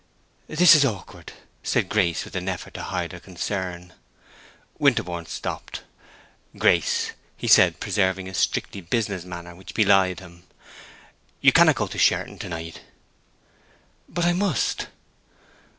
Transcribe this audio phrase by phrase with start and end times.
[0.47, 1.31] "This is awkward,"
[1.61, 3.93] said Grace, with an effort to hide her concern.
[4.79, 5.83] Winterborne stopped.
[6.57, 10.41] "Grace," he said, preserving a strictly business manner which belied him,
[11.39, 12.81] "you cannot go to Sherton to night."
[14.09, 14.87] "But I must!"